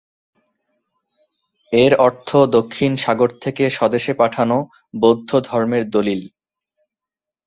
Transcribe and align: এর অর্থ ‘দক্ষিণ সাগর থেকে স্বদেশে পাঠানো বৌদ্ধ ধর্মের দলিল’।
এর 1.73 1.91
অর্থ 1.99 2.29
‘দক্ষিণ 2.55 2.91
সাগর 2.95 3.29
থেকে 3.43 3.63
স্বদেশে 3.69 4.13
পাঠানো 4.13 4.57
বৌদ্ধ 4.93 5.29
ধর্মের 5.39 5.83
দলিল’। 5.89 6.21